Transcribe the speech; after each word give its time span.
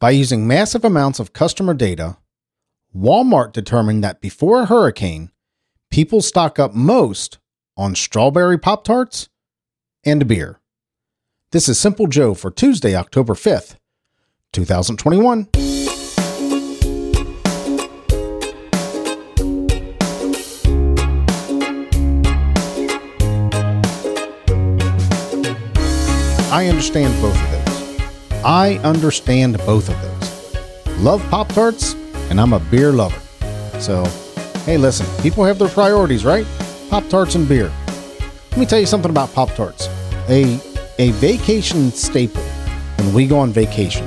By 0.00 0.12
using 0.12 0.46
massive 0.46 0.82
amounts 0.82 1.20
of 1.20 1.34
customer 1.34 1.74
data, 1.74 2.16
Walmart 2.96 3.52
determined 3.52 4.02
that 4.02 4.22
before 4.22 4.62
a 4.62 4.64
hurricane, 4.64 5.30
people 5.90 6.22
stock 6.22 6.58
up 6.58 6.72
most 6.74 7.36
on 7.76 7.94
strawberry 7.94 8.56
Pop 8.56 8.82
Tarts 8.82 9.28
and 10.02 10.26
beer. 10.26 10.58
This 11.50 11.68
is 11.68 11.78
Simple 11.78 12.06
Joe 12.06 12.32
for 12.32 12.50
Tuesday, 12.50 12.96
October 12.96 13.34
5th, 13.34 13.76
2021. 14.54 15.48
I 26.50 26.68
understand 26.68 27.20
both 27.20 27.36
of 27.36 27.50
those. 27.50 27.59
I 28.44 28.78
understand 28.78 29.58
both 29.58 29.90
of 29.90 30.00
those. 30.00 30.98
Love 31.00 31.22
Pop 31.28 31.48
Tarts, 31.48 31.92
and 32.30 32.40
I'm 32.40 32.54
a 32.54 32.60
beer 32.60 32.90
lover. 32.90 33.20
So, 33.80 34.04
hey, 34.64 34.78
listen, 34.78 35.06
people 35.22 35.44
have 35.44 35.58
their 35.58 35.68
priorities, 35.68 36.24
right? 36.24 36.46
Pop 36.88 37.06
Tarts 37.08 37.34
and 37.34 37.46
beer. 37.46 37.70
Let 38.52 38.58
me 38.58 38.66
tell 38.66 38.80
you 38.80 38.86
something 38.86 39.10
about 39.10 39.32
Pop 39.34 39.50
Tarts. 39.50 39.88
A, 40.28 40.58
a 40.98 41.10
vacation 41.12 41.90
staple 41.90 42.42
when 42.42 43.12
we 43.12 43.26
go 43.26 43.38
on 43.38 43.52
vacation 43.52 44.06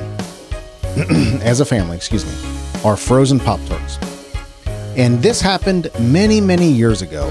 as 1.42 1.60
a 1.60 1.66
family, 1.66 1.96
excuse 1.96 2.26
me, 2.26 2.82
are 2.84 2.98
frozen 2.98 3.40
Pop 3.40 3.60
Tarts. 3.68 4.00
And 4.96 5.22
this 5.22 5.42
happened 5.42 5.92
many, 6.00 6.42
many 6.42 6.72
years 6.72 7.04
ago 7.04 7.30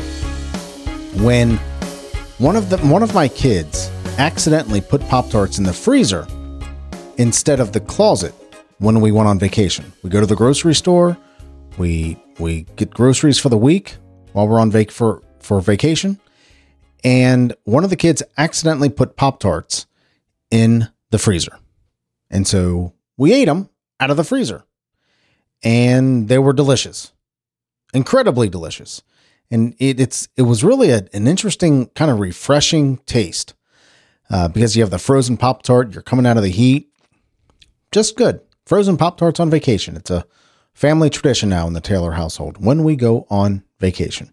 when 1.17 1.57
one 2.39 2.55
of 2.55 2.71
the 2.71 2.79
one 2.79 3.03
of 3.03 3.12
my 3.12 3.27
kids 3.29 3.91
accidentally 4.19 4.81
put 4.81 5.01
Pop 5.09 5.31
Tarts 5.31 5.59
in 5.59 5.65
the 5.65 5.73
freezer 5.73 6.27
instead 7.23 7.61
of 7.61 7.71
the 7.71 7.79
closet 7.79 8.35
when 8.79 9.01
we 9.01 9.12
went 9.12 9.29
on 9.29 9.39
vacation. 9.39 9.93
We 10.03 10.11
go 10.11 10.19
to 10.19 10.27
the 10.27 10.35
grocery 10.35 10.75
store, 10.75 11.17
we 11.78 12.20
we 12.41 12.62
get 12.75 12.91
groceries 12.91 13.39
for 13.39 13.48
the 13.48 13.56
week 13.56 13.97
while 14.33 14.48
we're 14.48 14.61
on 14.61 14.73
vac 14.73 14.91
for 14.91 15.23
for 15.39 15.61
vacation, 15.61 16.20
and 17.05 17.55
one 17.62 17.84
of 17.84 17.91
the 17.91 17.97
kids 17.97 18.25
accidentally 18.37 18.89
put 18.89 19.17
Pop 19.17 19.39
Tarts 19.39 19.87
in 20.50 20.89
the 21.11 21.19
freezer, 21.19 21.56
and 22.28 22.47
so 22.47 22.93
we 23.17 23.33
ate 23.33 23.47
them 23.47 23.70
out 24.00 24.11
of 24.11 24.17
the 24.17 24.25
freezer, 24.25 24.65
and 25.62 26.28
they 26.28 26.39
were 26.39 26.53
delicious, 26.53 27.12
incredibly 27.95 28.48
delicious, 28.48 29.00
and 29.48 29.77
it, 29.78 30.00
it's 30.00 30.28
it 30.37 30.43
was 30.43 30.65
really 30.65 30.91
a, 30.91 31.06
an 31.12 31.28
interesting 31.28 31.87
kind 31.95 32.11
of 32.11 32.19
refreshing 32.19 32.97
taste 33.06 33.55
uh, 34.28 34.48
because 34.48 34.77
you 34.77 34.83
have 34.83 34.91
the 34.91 34.98
frozen 34.98 35.37
Pop 35.37 35.62
Tart. 35.62 35.93
You're 35.93 36.03
coming 36.03 36.27
out 36.27 36.37
of 36.37 36.43
the 36.43 36.50
heat. 36.50 36.92
Just 37.93 38.17
good. 38.17 38.41
Frozen 38.65 38.97
Pop 38.97 39.19
Tarts 39.19 39.39
on 39.39 39.51
vacation. 39.51 39.97
It's 39.97 40.11
a 40.11 40.25
family 40.73 41.11
tradition 41.11 41.51
now 41.51 41.67
in 41.67 41.75
the 41.75 41.81
Taylor 41.81 42.12
household 42.12 42.65
when 42.65 42.84
we 42.84 42.97
go 42.97 43.27
on 43.29 43.65
vacation. 43.81 44.33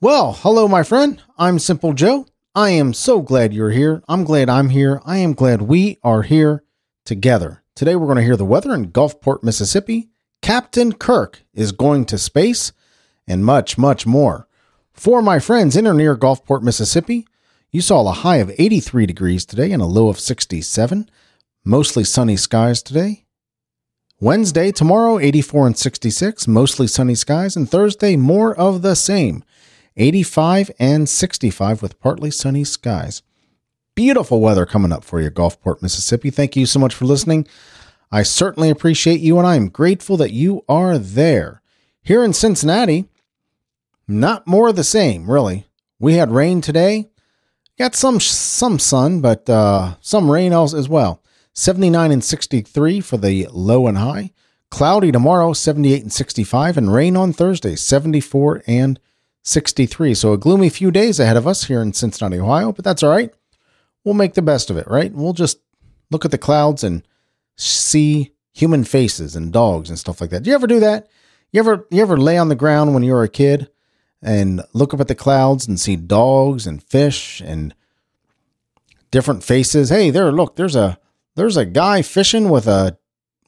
Well, 0.00 0.32
hello, 0.34 0.68
my 0.68 0.84
friend. 0.84 1.20
I'm 1.36 1.58
Simple 1.58 1.92
Joe. 1.94 2.26
I 2.54 2.70
am 2.70 2.94
so 2.94 3.22
glad 3.22 3.52
you're 3.52 3.72
here. 3.72 4.04
I'm 4.06 4.22
glad 4.22 4.48
I'm 4.48 4.68
here. 4.68 5.00
I 5.04 5.18
am 5.18 5.32
glad 5.32 5.62
we 5.62 5.98
are 6.04 6.22
here 6.22 6.62
together. 7.04 7.64
Today, 7.74 7.96
we're 7.96 8.06
going 8.06 8.18
to 8.18 8.24
hear 8.24 8.36
the 8.36 8.44
weather 8.44 8.72
in 8.72 8.92
Gulfport, 8.92 9.42
Mississippi. 9.42 10.10
Captain 10.42 10.92
Kirk 10.92 11.42
is 11.54 11.72
going 11.72 12.04
to 12.04 12.18
space 12.18 12.70
and 13.26 13.44
much, 13.44 13.76
much 13.76 14.06
more. 14.06 14.46
For 14.92 15.22
my 15.22 15.40
friends 15.40 15.76
in 15.76 15.88
or 15.88 15.94
near 15.94 16.16
Gulfport, 16.16 16.62
Mississippi, 16.62 17.26
you 17.72 17.80
saw 17.80 18.08
a 18.08 18.12
high 18.12 18.36
of 18.36 18.52
83 18.58 19.06
degrees 19.06 19.44
today 19.44 19.72
and 19.72 19.82
a 19.82 19.86
low 19.86 20.08
of 20.08 20.20
67. 20.20 21.08
Mostly 21.64 22.02
sunny 22.02 22.36
skies 22.36 22.82
today. 22.82 23.24
Wednesday, 24.18 24.72
tomorrow, 24.72 25.20
84 25.20 25.68
and 25.68 25.78
66, 25.78 26.48
mostly 26.48 26.88
sunny 26.88 27.14
skies. 27.14 27.54
And 27.56 27.70
Thursday, 27.70 28.16
more 28.16 28.52
of 28.56 28.82
the 28.82 28.96
same, 28.96 29.44
85 29.96 30.72
and 30.80 31.08
65 31.08 31.80
with 31.80 32.00
partly 32.00 32.32
sunny 32.32 32.64
skies. 32.64 33.22
Beautiful 33.94 34.40
weather 34.40 34.66
coming 34.66 34.90
up 34.90 35.04
for 35.04 35.20
you, 35.20 35.30
Gulfport, 35.30 35.82
Mississippi. 35.82 36.30
Thank 36.30 36.56
you 36.56 36.66
so 36.66 36.80
much 36.80 36.94
for 36.94 37.04
listening. 37.04 37.46
I 38.10 38.24
certainly 38.24 38.68
appreciate 38.68 39.20
you, 39.20 39.38
and 39.38 39.46
I 39.46 39.54
am 39.54 39.68
grateful 39.68 40.16
that 40.16 40.32
you 40.32 40.64
are 40.68 40.98
there. 40.98 41.62
Here 42.02 42.24
in 42.24 42.32
Cincinnati, 42.32 43.04
not 44.08 44.48
more 44.48 44.68
of 44.68 44.76
the 44.76 44.82
same, 44.82 45.30
really. 45.30 45.66
We 46.00 46.14
had 46.14 46.32
rain 46.32 46.60
today. 46.60 47.10
Got 47.78 47.94
some 47.94 48.18
some 48.18 48.80
sun, 48.80 49.20
but 49.20 49.48
uh, 49.48 49.94
some 50.00 50.28
rain 50.30 50.52
else 50.52 50.74
as 50.74 50.88
well. 50.88 51.21
79 51.54 52.10
and 52.10 52.24
63 52.24 53.00
for 53.00 53.16
the 53.16 53.48
low 53.52 53.86
and 53.86 53.98
high. 53.98 54.32
Cloudy 54.70 55.12
tomorrow, 55.12 55.52
78 55.52 56.02
and 56.02 56.12
65, 56.12 56.78
and 56.78 56.92
rain 56.92 57.16
on 57.16 57.32
Thursday, 57.32 57.76
74 57.76 58.62
and 58.66 58.98
63. 59.42 60.14
So 60.14 60.32
a 60.32 60.38
gloomy 60.38 60.70
few 60.70 60.90
days 60.90 61.20
ahead 61.20 61.36
of 61.36 61.46
us 61.46 61.64
here 61.64 61.82
in 61.82 61.92
Cincinnati, 61.92 62.40
Ohio, 62.40 62.72
but 62.72 62.84
that's 62.84 63.02
all 63.02 63.10
right. 63.10 63.32
We'll 64.02 64.14
make 64.14 64.34
the 64.34 64.42
best 64.42 64.70
of 64.70 64.78
it, 64.78 64.88
right? 64.88 65.12
We'll 65.12 65.34
just 65.34 65.58
look 66.10 66.24
at 66.24 66.30
the 66.30 66.38
clouds 66.38 66.82
and 66.82 67.02
see 67.56 68.32
human 68.52 68.84
faces 68.84 69.36
and 69.36 69.52
dogs 69.52 69.90
and 69.90 69.98
stuff 69.98 70.20
like 70.20 70.30
that. 70.30 70.42
Do 70.42 70.50
you 70.50 70.54
ever 70.54 70.66
do 70.66 70.80
that? 70.80 71.08
You 71.52 71.60
ever 71.60 71.86
you 71.90 72.00
ever 72.00 72.16
lay 72.16 72.38
on 72.38 72.48
the 72.48 72.54
ground 72.54 72.94
when 72.94 73.02
you 73.02 73.12
were 73.12 73.22
a 73.22 73.28
kid 73.28 73.68
and 74.22 74.62
look 74.72 74.94
up 74.94 75.00
at 75.00 75.08
the 75.08 75.14
clouds 75.14 75.66
and 75.66 75.78
see 75.78 75.96
dogs 75.96 76.66
and 76.66 76.82
fish 76.82 77.42
and 77.44 77.74
different 79.10 79.44
faces. 79.44 79.90
Hey, 79.90 80.10
there, 80.10 80.32
look, 80.32 80.56
there's 80.56 80.76
a 80.76 80.98
there's 81.36 81.56
a 81.56 81.64
guy 81.64 82.02
fishing 82.02 82.48
with 82.48 82.66
a 82.66 82.98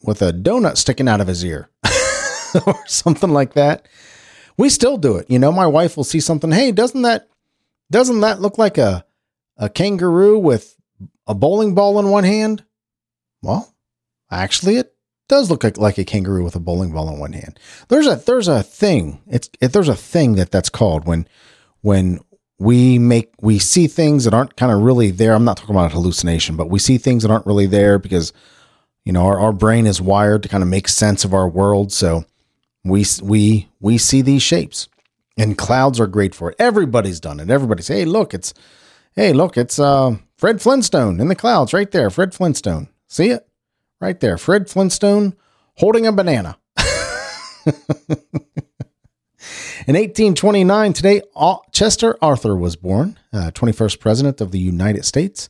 with 0.02 0.22
a 0.22 0.32
donut 0.32 0.76
sticking 0.76 1.08
out 1.08 1.20
of 1.20 1.26
his 1.26 1.44
ear 1.44 1.70
or 2.66 2.86
something 2.86 3.30
like 3.30 3.54
that. 3.54 3.86
We 4.56 4.68
still 4.68 4.98
do 4.98 5.16
it. 5.16 5.30
You 5.30 5.38
know, 5.38 5.50
my 5.50 5.66
wife 5.66 5.96
will 5.96 6.04
see 6.04 6.20
something, 6.20 6.52
hey, 6.52 6.72
doesn't 6.72 7.02
that 7.02 7.28
doesn't 7.90 8.20
that 8.20 8.40
look 8.40 8.58
like 8.58 8.78
a 8.78 9.04
a 9.56 9.68
kangaroo 9.68 10.38
with 10.38 10.76
a 11.26 11.34
bowling 11.34 11.74
ball 11.74 11.98
in 11.98 12.08
one 12.08 12.24
hand? 12.24 12.64
Well, 13.42 13.74
actually 14.30 14.76
it 14.76 14.94
does 15.28 15.50
look 15.50 15.64
like, 15.64 15.78
like 15.78 15.98
a 15.98 16.04
kangaroo 16.04 16.44
with 16.44 16.54
a 16.54 16.60
bowling 16.60 16.92
ball 16.92 17.08
in 17.08 17.18
one 17.18 17.32
hand. 17.32 17.58
There's 17.88 18.06
a 18.06 18.16
there's 18.16 18.48
a 18.48 18.62
thing. 18.62 19.22
It's 19.26 19.48
it, 19.60 19.72
there's 19.72 19.88
a 19.88 19.96
thing 19.96 20.34
that 20.34 20.50
that's 20.50 20.68
called 20.68 21.06
when 21.06 21.28
when 21.80 22.20
we 22.58 22.98
make 22.98 23.32
we 23.40 23.58
see 23.58 23.86
things 23.86 24.24
that 24.24 24.34
aren't 24.34 24.56
kind 24.56 24.72
of 24.72 24.80
really 24.80 25.10
there. 25.10 25.34
I'm 25.34 25.44
not 25.44 25.56
talking 25.56 25.74
about 25.74 25.92
hallucination, 25.92 26.56
but 26.56 26.70
we 26.70 26.78
see 26.78 26.98
things 26.98 27.22
that 27.22 27.30
aren't 27.30 27.46
really 27.46 27.66
there 27.66 27.98
because 27.98 28.32
you 29.04 29.12
know 29.12 29.26
our, 29.26 29.38
our 29.38 29.52
brain 29.52 29.86
is 29.86 30.00
wired 30.00 30.42
to 30.44 30.48
kind 30.48 30.62
of 30.62 30.68
make 30.68 30.88
sense 30.88 31.24
of 31.24 31.34
our 31.34 31.48
world. 31.48 31.92
So 31.92 32.24
we 32.84 33.04
we 33.22 33.68
we 33.80 33.98
see 33.98 34.22
these 34.22 34.42
shapes, 34.42 34.88
and 35.36 35.58
clouds 35.58 35.98
are 35.98 36.06
great 36.06 36.34
for 36.34 36.50
it. 36.50 36.56
Everybody's 36.58 37.20
done 37.20 37.40
it. 37.40 37.50
Everybody's 37.50 37.88
hey 37.88 38.04
look 38.04 38.34
it's 38.34 38.54
hey 39.16 39.32
look 39.32 39.56
it's 39.56 39.78
uh, 39.78 40.16
Fred 40.36 40.62
Flintstone 40.62 41.20
in 41.20 41.28
the 41.28 41.34
clouds 41.34 41.72
right 41.72 41.90
there. 41.90 42.10
Fred 42.10 42.34
Flintstone. 42.34 42.88
See 43.08 43.30
it? 43.30 43.48
Right 44.00 44.18
there. 44.20 44.38
Fred 44.38 44.68
Flintstone 44.68 45.34
holding 45.76 46.06
a 46.06 46.12
banana. 46.12 46.58
In 49.86 49.96
1829, 49.96 50.92
today, 50.92 51.22
Chester 51.72 52.16
Arthur 52.22 52.56
was 52.56 52.76
born, 52.76 53.18
uh, 53.32 53.50
21st 53.50 53.98
President 53.98 54.40
of 54.40 54.52
the 54.52 54.58
United 54.58 55.04
States. 55.04 55.48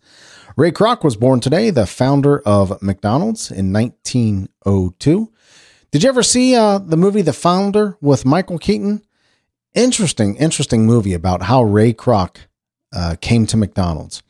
Ray 0.56 0.72
Kroc 0.72 1.04
was 1.04 1.16
born 1.16 1.40
today, 1.40 1.70
the 1.70 1.86
founder 1.86 2.40
of 2.40 2.80
McDonald's 2.82 3.50
in 3.50 3.72
1902. 3.72 5.32
Did 5.90 6.02
you 6.02 6.08
ever 6.08 6.22
see 6.22 6.56
uh, 6.56 6.78
the 6.78 6.96
movie 6.96 7.22
The 7.22 7.32
Founder 7.34 7.98
with 8.00 8.24
Michael 8.24 8.58
Keaton? 8.58 9.02
Interesting, 9.74 10.36
interesting 10.36 10.86
movie 10.86 11.12
about 11.12 11.42
how 11.42 11.62
Ray 11.62 11.92
Kroc 11.92 12.38
uh, 12.92 13.16
came 13.20 13.46
to 13.46 13.56
McDonald's 13.56 14.22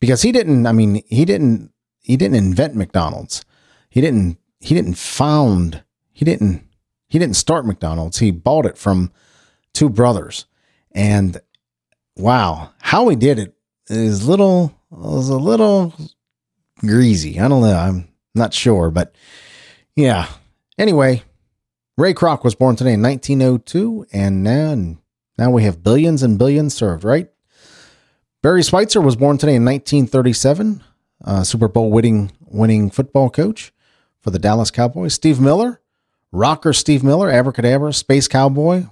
because 0.00 0.22
he 0.22 0.32
didn't. 0.32 0.66
I 0.66 0.72
mean, 0.72 1.02
he 1.08 1.24
didn't. 1.24 1.72
He 2.00 2.16
didn't 2.16 2.36
invent 2.36 2.76
McDonald's. 2.76 3.44
He 3.90 4.00
didn't 4.00 4.38
he 4.60 4.74
didn't 4.74 4.94
found 4.94 5.82
he 6.12 6.24
didn't 6.24 6.66
he 7.08 7.18
didn't 7.18 7.36
start 7.36 7.66
McDonald's. 7.66 8.18
He 8.18 8.30
bought 8.30 8.66
it 8.66 8.78
from 8.78 9.12
two 9.74 9.88
brothers. 9.88 10.46
And 10.92 11.40
wow, 12.16 12.70
how 12.80 13.08
he 13.08 13.16
did 13.16 13.38
it 13.38 13.54
is 13.88 14.28
little 14.28 14.74
was 14.90 15.28
a 15.28 15.36
little 15.36 15.94
greasy. 16.78 17.40
I 17.40 17.48
don't 17.48 17.62
know. 17.62 17.76
I'm 17.76 18.08
not 18.34 18.54
sure, 18.54 18.90
but 18.90 19.14
yeah. 19.96 20.28
Anyway, 20.78 21.22
Ray 21.98 22.14
Kroc 22.14 22.44
was 22.44 22.54
born 22.54 22.76
today 22.76 22.94
in 22.94 23.02
1902, 23.02 24.06
and 24.12 24.42
now 24.42 24.96
now 25.38 25.50
we 25.50 25.64
have 25.64 25.82
billions 25.82 26.22
and 26.22 26.38
billions 26.38 26.74
served, 26.74 27.04
right? 27.04 27.28
Barry 28.42 28.62
Switzer 28.62 29.00
was 29.00 29.16
born 29.16 29.38
today 29.38 29.54
in 29.54 29.64
1937, 29.64 30.82
uh, 31.24 31.44
Super 31.44 31.68
Bowl 31.68 31.90
winning 31.90 32.32
winning 32.40 32.90
football 32.90 33.30
coach 33.30 33.72
for 34.20 34.30
the 34.30 34.38
Dallas 34.38 34.70
Cowboys. 34.70 35.14
Steve 35.14 35.40
Miller, 35.40 35.80
rocker 36.32 36.72
Steve 36.72 37.04
Miller, 37.04 37.30
Abracadabra, 37.30 37.92
Space 37.92 38.26
Cowboy. 38.26 38.86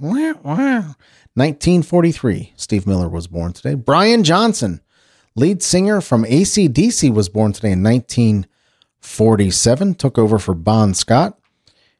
1943, 1.34 2.52
Steve 2.56 2.86
Miller 2.86 3.08
was 3.08 3.26
born 3.26 3.52
today. 3.52 3.74
Brian 3.74 4.22
Johnson, 4.22 4.80
lead 5.34 5.62
singer 5.62 6.00
from 6.00 6.24
ACDC, 6.24 7.12
was 7.12 7.28
born 7.28 7.52
today 7.52 7.72
in 7.72 7.82
1947, 7.82 9.94
took 9.94 10.18
over 10.18 10.38
for 10.38 10.54
Bon 10.54 10.94
Scott, 10.94 11.38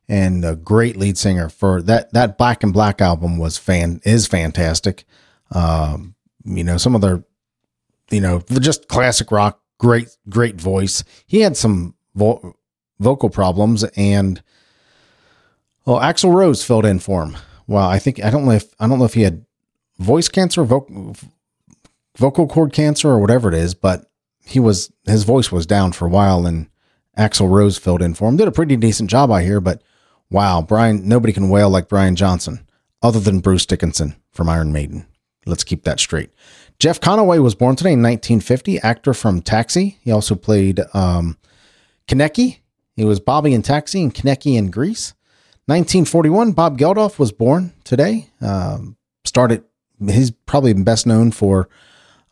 and 0.08 0.44
a 0.44 0.56
great 0.56 0.96
lead 0.96 1.16
singer 1.16 1.48
for 1.48 1.80
that. 1.82 2.12
That 2.12 2.38
Back 2.38 2.62
in 2.62 2.72
Black 2.72 3.00
album 3.00 3.38
was 3.38 3.56
fan 3.56 4.00
is 4.04 4.26
fantastic. 4.26 5.04
Um, 5.52 6.14
you 6.44 6.64
know, 6.64 6.76
some 6.76 6.94
of 6.94 7.00
their, 7.00 7.24
you 8.10 8.20
know, 8.20 8.42
just 8.60 8.88
classic 8.88 9.30
rock. 9.30 9.60
Great, 9.78 10.08
great 10.28 10.60
voice. 10.60 11.04
He 11.26 11.40
had 11.40 11.56
some 11.56 11.94
vo- 12.14 12.54
vocal 12.98 13.30
problems, 13.30 13.84
and 13.96 14.42
well, 15.84 15.98
Axl 15.98 16.34
Rose 16.34 16.64
filled 16.64 16.84
in 16.84 16.98
for 16.98 17.24
him. 17.24 17.36
Well, 17.66 17.88
I 17.88 17.98
think 17.98 18.22
I 18.22 18.30
don't 18.30 18.44
know 18.44 18.52
if 18.52 18.74
I 18.78 18.88
don't 18.88 18.98
know 18.98 19.04
if 19.04 19.14
he 19.14 19.22
had 19.22 19.44
voice 19.98 20.28
cancer, 20.28 20.64
vocal 20.64 21.16
vocal 22.16 22.46
cord 22.46 22.72
cancer, 22.72 23.08
or 23.08 23.18
whatever 23.18 23.48
it 23.48 23.54
is, 23.54 23.74
but 23.74 24.10
he 24.44 24.58
was 24.60 24.92
his 25.06 25.24
voice 25.24 25.52
was 25.52 25.66
down 25.66 25.92
for 25.92 26.06
a 26.06 26.10
while, 26.10 26.46
and 26.46 26.68
Axl 27.16 27.50
Rose 27.50 27.78
filled 27.78 28.02
in 28.02 28.14
for 28.14 28.28
him. 28.28 28.36
Did 28.36 28.48
a 28.48 28.52
pretty 28.52 28.76
decent 28.76 29.10
job, 29.10 29.30
I 29.30 29.42
hear, 29.42 29.60
but 29.60 29.82
wow, 30.30 30.62
Brian, 30.62 31.08
nobody 31.08 31.32
can 31.32 31.48
wail 31.48 31.70
like 31.70 31.88
Brian 31.88 32.16
Johnson, 32.16 32.66
other 33.02 33.20
than 33.20 33.40
Bruce 33.40 33.66
Dickinson 33.66 34.16
from 34.30 34.48
Iron 34.48 34.72
Maiden. 34.72 35.06
Let's 35.46 35.64
keep 35.64 35.84
that 35.84 36.00
straight. 36.00 36.30
Jeff 36.78 37.00
Conaway 37.00 37.42
was 37.42 37.54
born 37.54 37.76
today 37.76 37.92
in 37.92 38.02
1950, 38.02 38.80
actor 38.80 39.12
from 39.14 39.42
Taxi. 39.42 39.98
He 40.02 40.10
also 40.10 40.34
played 40.34 40.80
um. 40.94 41.36
He 42.08 43.04
was 43.04 43.20
Bobby 43.20 43.54
in 43.54 43.62
Taxi 43.62 44.02
and 44.02 44.12
Kenickie 44.12 44.58
in 44.58 44.72
Grease. 44.72 45.14
1941, 45.70 46.50
Bob 46.50 46.78
Geldof 46.78 47.16
was 47.16 47.30
born 47.30 47.72
today. 47.84 48.28
Um, 48.40 48.96
started, 49.24 49.62
he's 50.04 50.32
probably 50.32 50.72
best 50.72 51.06
known 51.06 51.30
for 51.30 51.68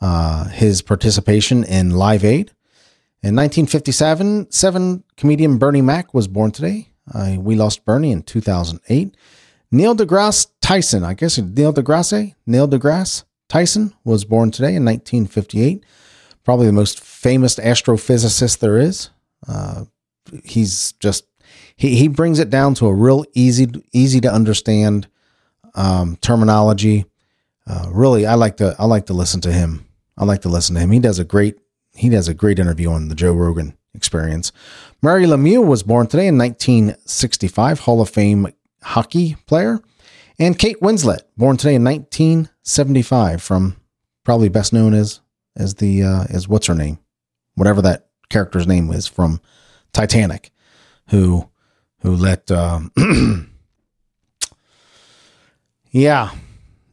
uh, 0.00 0.48
his 0.48 0.82
participation 0.82 1.62
in 1.62 1.90
Live 1.90 2.24
Aid. 2.24 2.50
In 3.22 3.36
1957, 3.36 4.50
seven 4.50 5.04
comedian 5.16 5.56
Bernie 5.56 5.82
Mac 5.82 6.12
was 6.12 6.26
born 6.26 6.50
today. 6.50 6.88
Uh, 7.14 7.36
we 7.38 7.54
lost 7.54 7.84
Bernie 7.84 8.10
in 8.10 8.24
2008. 8.24 9.16
Neil 9.70 9.94
deGrasse 9.94 10.48
Tyson, 10.60 11.04
I 11.04 11.14
guess 11.14 11.38
Neil 11.38 11.72
deGrasse, 11.72 12.34
Neil 12.44 12.66
deGrasse 12.66 13.22
Tyson 13.48 13.94
was 14.02 14.24
born 14.24 14.50
today 14.50 14.74
in 14.74 14.84
1958. 14.84 15.84
Probably 16.42 16.66
the 16.66 16.72
most 16.72 16.98
famous 16.98 17.54
astrophysicist 17.54 18.58
there 18.58 18.78
is. 18.78 19.10
Uh, 19.46 19.84
he's 20.42 20.90
just 20.94 21.24
he 21.76 21.96
he 21.96 22.08
brings 22.08 22.38
it 22.38 22.50
down 22.50 22.74
to 22.74 22.86
a 22.86 22.94
real 22.94 23.24
easy 23.34 23.68
easy 23.92 24.20
to 24.20 24.32
understand 24.32 25.08
um, 25.74 26.16
terminology. 26.16 27.06
Uh, 27.66 27.88
really, 27.90 28.26
I 28.26 28.34
like 28.34 28.56
to 28.58 28.74
I 28.78 28.86
like 28.86 29.06
to 29.06 29.14
listen 29.14 29.40
to 29.42 29.52
him. 29.52 29.86
I 30.16 30.24
like 30.24 30.42
to 30.42 30.48
listen 30.48 30.74
to 30.74 30.80
him. 30.80 30.90
He 30.90 30.98
does 30.98 31.18
a 31.18 31.24
great 31.24 31.58
he 31.94 32.08
does 32.08 32.28
a 32.28 32.34
great 32.34 32.58
interview 32.58 32.90
on 32.90 33.08
the 33.08 33.14
Joe 33.14 33.32
Rogan 33.32 33.76
experience. 33.94 34.52
Mario 35.02 35.28
Lemieux 35.36 35.64
was 35.64 35.82
born 35.82 36.06
today 36.06 36.26
in 36.26 36.38
1965, 36.38 37.80
Hall 37.80 38.00
of 38.00 38.08
Fame 38.08 38.48
hockey 38.82 39.36
player. 39.46 39.80
And 40.38 40.58
Kate 40.58 40.80
Winslet, 40.80 41.22
born 41.36 41.56
today 41.56 41.74
in 41.74 41.84
1975, 41.84 43.42
from 43.42 43.76
probably 44.24 44.48
best 44.48 44.72
known 44.72 44.94
as 44.94 45.20
as 45.56 45.74
the 45.76 46.02
uh, 46.02 46.24
as 46.30 46.48
what's 46.48 46.68
her 46.68 46.74
name, 46.74 46.98
whatever 47.54 47.82
that 47.82 48.08
character's 48.28 48.66
name 48.66 48.90
is 48.92 49.06
from 49.06 49.40
Titanic, 49.92 50.52
who 51.08 51.48
who 52.00 52.14
let 52.14 52.50
um, 52.50 52.92
yeah 55.90 56.30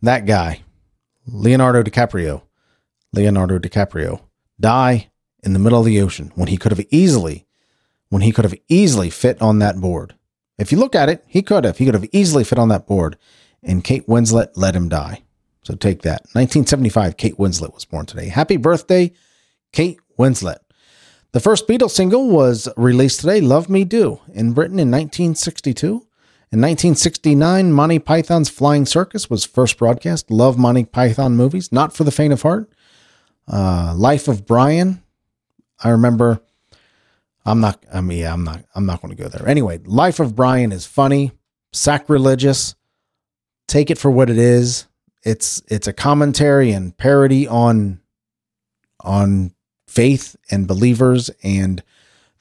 that 0.02 0.26
guy 0.26 0.62
Leonardo 1.28 1.84
DiCaprio 1.84 2.42
Leonardo 3.14 3.60
DiCaprio 3.60 4.22
die 4.60 5.10
in 5.44 5.54
the 5.54 5.60
middle 5.60 5.80
of 5.80 5.86
the 5.86 6.02
ocean 6.02 6.32
when 6.36 6.48
he 6.48 6.58
could 6.58 6.72
have 6.72 6.86
easily 6.90 7.46
when 8.10 8.22
he 8.22 8.32
could 8.32 8.46
have 8.46 8.56
easily 8.68 9.10
fit 9.10 9.42
on 9.42 9.60
that 9.60 9.80
board. 9.82 10.16
If 10.58 10.72
you 10.72 10.78
look 10.78 10.96
at 10.96 11.10
it, 11.10 11.24
he 11.28 11.42
could 11.42 11.66
have. 11.66 11.78
He 11.78 11.86
could 11.86 11.96
have 11.96 12.08
easily 12.12 12.44
fit 12.44 12.60
on 12.60 12.70
that 12.70 12.88
board, 12.88 13.18
and 13.62 13.84
Kate 13.84 14.08
Winslet 14.08 14.52
let 14.56 14.76
him 14.76 14.90
die. 14.90 15.24
So 15.64 15.76
take 15.76 16.04
that. 16.04 16.22
1975, 16.34 17.18
Kate 17.18 17.38
Winslet 17.38 17.74
was 17.74 17.86
born 17.86 18.06
today. 18.06 18.28
Happy 18.30 18.58
birthday, 18.58 19.12
Kate 19.74 20.00
Winslet. 20.18 20.60
The 21.36 21.42
first 21.42 21.68
Beatles 21.68 21.92
single 21.92 22.30
was 22.30 22.70
released 22.78 23.20
today, 23.20 23.42
Love 23.42 23.70
Me 23.70 23.84
Do, 23.84 24.22
in 24.34 24.54
Britain 24.54 24.80
in 24.80 24.90
1962. 24.90 25.86
In 25.86 26.62
1969, 26.62 27.74
Monty 27.74 28.00
Python's 28.00 28.48
Flying 28.48 28.86
Circus 28.86 29.30
was 29.30 29.44
first 29.44 29.78
broadcast. 29.78 30.32
Love 30.32 30.58
Monty 30.58 30.86
Python 30.86 31.36
movies, 31.36 31.74
not 31.74 31.94
for 31.94 32.06
the 32.06 32.12
faint 32.12 32.32
of 32.32 32.44
heart. 32.44 32.72
Uh, 33.52 33.94
Life 33.98 34.30
of 34.30 34.46
Brian. 34.46 35.04
I 35.84 35.90
remember. 35.90 36.40
I'm 37.46 37.60
not. 37.60 37.84
I 37.94 38.00
mean, 38.00 38.20
yeah, 38.20 38.32
I'm 38.32 38.46
not. 38.46 38.64
I'm 38.74 38.86
not 38.86 39.02
going 39.02 39.14
to 39.14 39.22
go 39.22 39.28
there. 39.28 39.46
Anyway, 39.46 39.80
Life 39.84 40.22
of 40.22 40.38
Brian 40.38 40.72
is 40.72 40.86
funny, 40.86 41.34
sacrilegious. 41.74 42.76
Take 43.68 43.92
it 43.92 43.98
for 43.98 44.10
what 44.10 44.30
it 44.30 44.38
is. 44.38 44.88
It's 45.22 45.62
it's 45.68 45.88
a 45.88 45.92
commentary 45.92 46.72
and 46.72 46.96
parody 46.96 47.46
on 47.46 48.00
on 49.02 49.55
faith 49.96 50.36
and 50.52 50.68
believers 50.68 51.30
and 51.42 51.82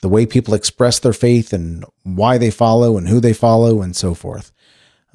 the 0.01 0.09
way 0.09 0.27
people 0.27 0.53
express 0.53 0.99
their 0.99 1.13
faith 1.13 1.53
and 1.53 1.85
why 2.03 2.37
they 2.37 2.51
follow 2.51 2.99
and 2.99 3.09
who 3.09 3.21
they 3.21 3.33
follow 3.33 3.81
and 3.81 3.97
so 3.97 4.13
forth. 4.13 4.53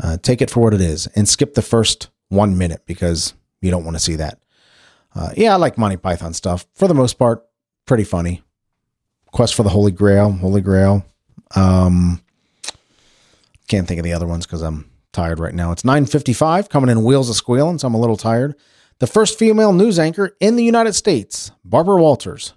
Uh, 0.01 0.17
take 0.17 0.41
it 0.41 0.49
for 0.49 0.61
what 0.61 0.73
it 0.73 0.81
is 0.81 1.07
and 1.15 1.27
skip 1.27 1.53
the 1.53 1.61
first 1.61 2.09
one 2.29 2.57
minute 2.57 2.81
because 2.85 3.33
you 3.61 3.69
don't 3.69 3.83
want 3.83 3.95
to 3.95 4.03
see 4.03 4.15
that. 4.15 4.39
Uh, 5.13 5.29
yeah, 5.35 5.53
I 5.53 5.57
like 5.57 5.77
Monty 5.77 5.97
Python 5.97 6.33
stuff 6.33 6.65
for 6.73 6.87
the 6.87 6.93
most 6.93 7.19
part. 7.19 7.45
Pretty 7.85 8.03
funny. 8.03 8.41
Quest 9.31 9.53
for 9.53 9.63
the 9.63 9.69
Holy 9.69 9.91
Grail, 9.91 10.31
Holy 10.31 10.61
Grail. 10.61 11.05
Um, 11.55 12.21
can't 13.67 13.87
think 13.87 13.99
of 13.99 14.03
the 14.03 14.13
other 14.13 14.27
ones 14.27 14.45
because 14.45 14.61
I'm 14.61 14.89
tired 15.11 15.39
right 15.39 15.53
now. 15.53 15.71
It's 15.71 15.83
9:55, 15.83 16.69
coming 16.69 16.89
in 16.89 17.03
wheels 17.03 17.29
a 17.29 17.33
squealing, 17.33 17.77
so 17.79 17.87
I'm 17.87 17.93
a 17.93 17.99
little 17.99 18.17
tired. 18.17 18.55
The 18.99 19.07
first 19.07 19.39
female 19.39 19.71
news 19.71 19.97
anchor 19.97 20.35
in 20.41 20.57
the 20.57 20.63
United 20.63 20.91
States, 20.91 21.51
Barbara 21.63 22.01
Walters, 22.01 22.51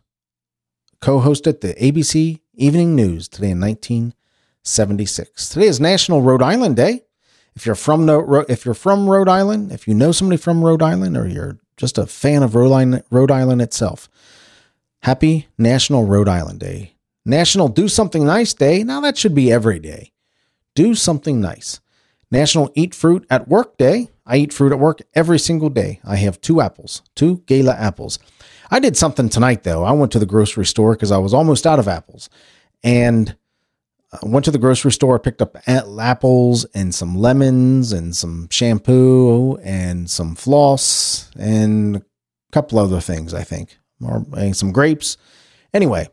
co-hosted 1.01 1.61
the 1.61 1.75
ABC 1.75 2.41
Evening 2.55 2.97
News 2.97 3.29
today 3.29 3.51
in 3.51 3.61
1976. 3.61 5.51
Today 5.51 5.67
is 5.67 5.79
National 5.79 6.21
Rhode 6.21 6.43
Island 6.43 6.75
Day. 6.75 7.03
If 7.55 7.65
you're 7.65 7.77
from 7.77 8.09
if 8.49 8.65
you're 8.65 8.75
from 8.75 9.09
Rhode 9.09 9.29
Island, 9.29 9.71
if 9.71 9.87
you 9.87 9.95
know 9.95 10.11
somebody 10.11 10.37
from 10.37 10.65
Rhode 10.65 10.83
Island, 10.83 11.17
or 11.17 11.29
you're 11.29 11.59
just 11.77 11.97
a 11.97 12.07
fan 12.09 12.43
of 12.43 12.57
Rhode 12.57 12.73
Island, 12.73 13.05
Rhode 13.09 13.31
Island 13.31 13.63
itself. 13.63 14.09
Happy 15.03 15.47
National 15.57 16.05
Rhode 16.07 16.29
Island 16.29 16.59
Day. 16.59 16.97
National 17.25 17.69
Do 17.69 17.87
Something 17.87 18.27
Nice 18.27 18.53
Day. 18.53 18.83
Now 18.83 19.01
that 19.03 19.17
should 19.17 19.37
be 19.37 19.53
every 19.53 19.79
day. 19.79 20.11
Do 20.75 20.97
something 20.97 21.41
nice. 21.41 21.81
National 22.33 22.71
Eat 22.75 22.95
Fruit 22.95 23.27
at 23.29 23.47
Work 23.47 23.77
Day. 23.77 24.09
I 24.25 24.39
eat 24.39 24.55
fruit 24.55 24.73
at 24.73 24.79
work 24.79 25.01
every 25.15 25.39
single 25.39 25.69
day. 25.69 26.01
I 26.03 26.17
have 26.17 26.41
two 26.41 26.61
apples, 26.63 27.03
two 27.15 27.43
Gala 27.47 27.75
apples. 27.75 28.19
I 28.71 28.81
did 28.81 28.97
something 28.97 29.29
tonight 29.29 29.65
though. 29.65 29.85
I 29.85 29.93
went 29.93 30.13
to 30.13 30.19
the 30.19 30.27
grocery 30.27 30.65
store 30.65 30.95
because 30.95 31.13
I 31.13 31.19
was 31.19 31.35
almost 31.35 31.67
out 31.67 31.79
of 31.79 31.89
apples. 31.89 32.31
And 32.83 33.37
uh, 34.13 34.19
went 34.23 34.47
to 34.47 34.51
the 34.51 34.59
grocery 34.59 34.93
store, 34.93 35.19
picked 35.19 35.43
up 35.43 35.57
apples 35.67 36.65
and 36.75 36.95
some 36.95 37.17
lemons 37.17 37.93
and 37.93 38.17
some 38.17 38.49
shampoo 38.51 39.57
and 39.59 40.11
some 40.11 40.35
floss 40.35 41.31
and 41.39 41.97
a 41.97 42.03
couple 42.51 42.79
other 42.79 43.01
things, 43.01 43.35
I 43.35 43.43
think, 43.43 43.79
or 44.03 44.25
some 44.55 44.73
grapes. 44.73 45.19
Anyway, 45.75 46.09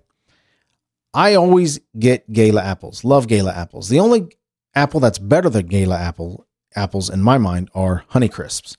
I 1.13 1.35
always 1.35 1.79
get 1.97 2.31
Gala 2.31 2.61
apples. 2.61 3.05
Love 3.05 3.27
Gala 3.27 3.53
apples. 3.53 3.87
The 3.87 3.99
only 3.99 4.29
apple 4.75 4.99
that's 4.99 5.19
better 5.19 5.49
than 5.49 5.67
Gala 5.67 5.97
apple 5.97 6.45
apples 6.75 7.09
in 7.09 7.21
my 7.21 7.37
mind 7.37 7.69
are 7.73 8.03
Honey 8.09 8.29
Crisps. 8.29 8.77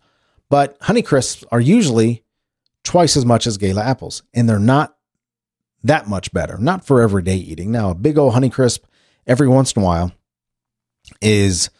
But 0.49 0.76
Honey 0.82 1.02
Crisps 1.02 1.44
are 1.52 1.61
usually 1.61 2.25
twice 2.85 3.16
as 3.16 3.25
much 3.25 3.47
as 3.47 3.59
Gala 3.59 3.82
apples, 3.82 4.23
and 4.35 4.49
they're 4.49 4.59
not 4.59 4.97
that 5.82 6.09
much 6.09 6.32
better. 6.32 6.59
Not 6.59 6.85
for 6.85 7.00
everyday 7.00 7.37
eating. 7.37 7.73
Now, 7.73 7.90
a 7.90 7.94
big 7.94 8.18
old 8.18 8.35
Honey 8.35 8.50
Crisp 8.50 8.85
every 9.26 9.49
once 9.49 9.73
in 9.73 9.82
a 9.82 9.85
while 9.85 10.12
is 11.20 11.70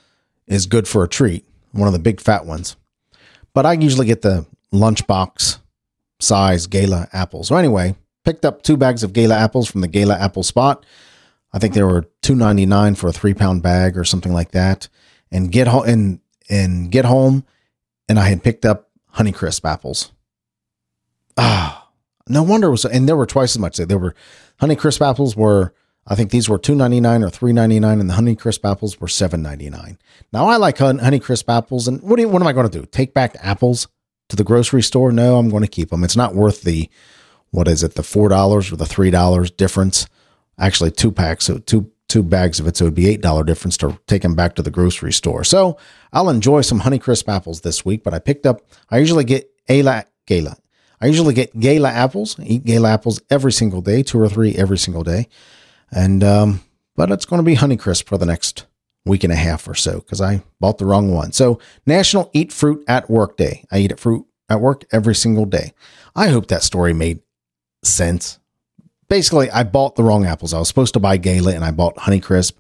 is 0.47 0.67
good 0.67 0.89
for 0.89 1.05
a 1.05 1.09
treat, 1.09 1.47
one 1.73 1.87
of 1.87 1.93
the 1.93 1.99
big 1.99 2.21
fat 2.21 2.45
ones. 2.45 2.77
But 3.55 3.67
I 3.67 3.73
usually 3.75 4.07
get 4.07 4.23
the 4.23 4.47
lunchbox 4.73 5.59
size 6.21 6.67
Gala 6.67 7.09
apples. 7.13 7.49
So 7.49 7.57
anyway, 7.57 7.97
picked 8.25 8.45
up 8.45 8.63
two 8.63 8.77
bags 8.77 9.03
of 9.03 9.13
Gala 9.13 9.37
apples 9.37 9.71
from 9.71 9.81
the 9.81 9.89
Gala 9.89 10.17
apple 10.17 10.43
spot. 10.43 10.85
I 11.53 11.59
think 11.59 11.75
they 11.75 11.83
were 11.83 12.07
two 12.23 12.35
ninety 12.35 12.67
nine 12.67 12.95
for 12.95 13.09
a 13.09 13.13
three 13.13 13.35
pound 13.35 13.63
bag 13.63 13.97
or 13.99 14.05
something 14.05 14.33
like 14.33 14.53
that. 14.53 14.89
And 15.33 15.53
get 15.53 15.69
home 15.69 15.85
and 15.87 16.21
and 16.49 16.91
get 16.91 17.05
home, 17.05 17.45
and 18.09 18.19
I 18.19 18.29
had 18.29 18.43
picked 18.43 18.65
up 18.65 18.91
Honeycrisp 19.15 19.65
apples. 19.65 20.13
Ah, 21.37 21.89
no 22.29 22.43
wonder 22.43 22.69
it 22.69 22.73
was. 22.73 22.85
And 22.85 23.09
there 23.09 23.17
were 23.17 23.27
twice 23.27 23.55
as 23.55 23.59
much. 23.59 23.77
There 23.77 23.99
were 23.99 24.15
Honeycrisp 24.61 25.01
apples 25.09 25.37
were 25.37 25.73
I 26.07 26.15
think 26.15 26.31
these 26.31 26.49
were 26.49 26.59
two 26.59 26.75
ninety 26.75 27.01
nine 27.01 27.23
or 27.23 27.31
three 27.31 27.53
ninety 27.53 27.79
nine, 27.79 28.01
and 28.01 28.11
the 28.11 28.15
Honey 28.15 28.35
Crisp 28.35 28.65
apples 28.65 29.01
were 29.01 29.09
seven 29.09 29.43
ninety 29.43 29.71
nine. 29.71 29.99
Now 30.33 30.49
I 30.49 30.57
like 30.57 30.79
Honey 30.79 31.21
Crisp 31.21 31.49
apples, 31.49 31.87
and 31.87 32.03
what 32.03 32.19
you, 32.19 32.29
what 32.29 32.43
am 32.43 32.49
I 32.49 32.53
going 32.53 32.69
to 32.69 32.81
do? 32.81 32.87
Take 32.87 33.15
back 33.15 33.37
apples 33.41 33.87
to 34.29 34.37
the 34.37 34.45
grocery 34.45 34.83
store? 34.83 35.13
No, 35.13 35.37
I'm 35.37 35.51
going 35.51 35.63
to 35.63 35.69
keep 35.69 35.91
them. 35.91 36.03
It's 36.03 36.17
not 36.17 36.35
worth 36.35 36.63
the 36.63 36.89
what 37.51 37.69
is 37.69 37.83
it, 37.83 37.95
the 37.95 38.03
four 38.03 38.29
dollars 38.29 38.73
or 38.73 38.77
the 38.77 38.87
three 38.87 39.11
dollars 39.11 39.51
difference. 39.51 40.09
Actually, 40.61 40.91
two 40.93 41.11
packs, 41.11 41.47
so 41.47 41.59
two 41.59 41.91
two 42.09 42.23
bags 42.23 42.59
of 42.59 42.67
it, 42.67 42.77
so 42.77 42.85
it'd 42.85 42.95
be 42.95 43.09
eight 43.09 43.21
dollar 43.21 43.45
difference 43.45 43.77
to 43.79 43.99
take 44.07 44.23
them 44.23 44.35
back 44.35 44.55
to 44.57 44.63
the 44.63 44.71
grocery 44.71 45.13
store. 45.13 45.45
So 45.45 45.79
I'll 46.13 46.29
enjoy 46.29 46.61
some 46.61 46.81
Honeycrisp 46.81 47.29
apples 47.29 47.63
this 47.63 47.85
week. 47.85 48.05
But 48.05 48.15
I 48.15 48.19
picked 48.19 48.47
up. 48.47 48.61
I 48.91 48.99
usually 48.99 49.25
get 49.25 49.51
Gala 49.67 50.05
Gala. 50.27 50.57
I 51.01 51.07
usually 51.07 51.35
get 51.35 51.59
Gala 51.59 51.89
apples. 51.89 52.39
Eat 52.41 52.65
Gala 52.65 52.91
apples 52.91 53.21
every 53.31 53.53
single 53.53 53.81
day, 53.81 54.03
two 54.03 54.21
or 54.21 54.29
three 54.29 54.55
every 54.55 54.79
single 54.79 55.03
day, 55.03 55.29
and 55.91 56.23
um, 56.23 56.61
but 56.97 57.11
it's 57.11 57.25
going 57.25 57.41
to 57.41 57.45
be 57.45 57.57
Honeycrisp 57.57 58.05
for 58.05 58.19
the 58.19 58.27
next 58.27 58.67
week 59.07 59.25
and 59.25 59.33
a 59.33 59.37
half 59.37 59.67
or 59.67 59.75
so 59.75 60.01
because 60.01 60.21
I 60.21 60.43
bought 60.59 60.79
the 60.79 60.85
wrong 60.85 61.13
one. 61.13 61.33
So 61.33 61.59
National 61.87 62.31
Eat 62.35 62.53
Fruit 62.53 62.85
at 62.87 63.09
Work 63.09 63.37
Day. 63.37 63.65
I 63.71 63.79
eat 63.79 63.99
fruit 63.99 64.27
at 64.49 64.61
work 64.61 64.85
every 64.93 65.15
single 65.15 65.47
day. 65.47 65.73
I 66.15 66.29
hope 66.29 66.49
that 66.49 66.63
story 66.63 66.93
made 66.93 67.21
sense. 67.83 68.39
Basically, 69.11 69.51
I 69.51 69.65
bought 69.65 69.97
the 69.97 70.05
wrong 70.05 70.25
apples. 70.25 70.55
I 70.55 70.61
was 70.61 70.69
supposed 70.69 70.95
to 70.95 71.01
buy 71.01 71.17
Gala 71.17 71.53
and 71.53 71.65
I 71.65 71.73
bought 71.73 71.97
Honeycrisp 71.97 72.53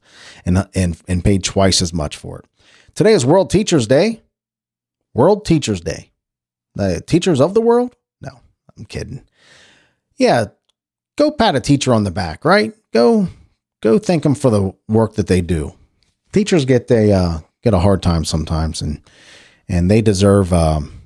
and, 0.45 0.69
and, 0.75 1.00
and 1.07 1.25
paid 1.25 1.45
twice 1.45 1.80
as 1.80 1.95
much 1.95 2.16
for 2.16 2.40
it. 2.40 2.45
Today 2.97 3.12
is 3.12 3.25
World 3.25 3.50
Teachers 3.50 3.87
Day. 3.87 4.21
World 5.14 5.45
Teachers 5.45 5.80
Day. 5.80 6.11
The 6.75 7.00
teachers 7.07 7.40
of 7.40 7.54
the 7.54 7.61
world? 7.61 7.95
No, 8.21 8.30
I'm 8.76 8.85
kidding. 8.85 9.25
Yeah, 10.16 10.47
go 11.16 11.30
pat 11.30 11.54
a 11.54 11.61
teacher 11.61 11.95
on 11.95 12.02
the 12.02 12.11
back, 12.11 12.45
right? 12.45 12.75
Go 12.92 13.28
go 13.80 13.99
thank 14.00 14.25
them 14.25 14.35
for 14.35 14.50
the 14.50 14.75
work 14.88 15.14
that 15.14 15.28
they 15.28 15.40
do. 15.40 15.75
Teachers 16.33 16.64
get 16.64 16.90
a 16.90 17.12
uh, 17.12 17.38
get 17.62 17.75
a 17.75 17.78
hard 17.78 18.02
time 18.02 18.25
sometimes, 18.25 18.83
and 18.83 19.00
and 19.69 19.88
they 19.90 20.02
deserve 20.02 20.52
um, 20.52 21.00